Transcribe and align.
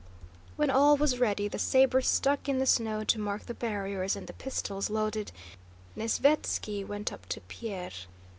When 0.55 0.71
all 0.71 0.97
was 0.97 1.19
ready, 1.19 1.47
the 1.47 1.59
sabers 1.59 2.07
stuck 2.07 2.49
in 2.49 2.57
the 2.57 2.65
snow 2.65 3.03
to 3.03 3.19
mark 3.19 3.45
the 3.45 3.53
barriers, 3.53 4.15
and 4.15 4.25
the 4.25 4.33
pistols 4.33 4.89
loaded, 4.89 5.31
Nesvítski 5.95 6.83
went 6.83 7.13
up 7.13 7.27
to 7.27 7.39
Pierre. 7.41 7.91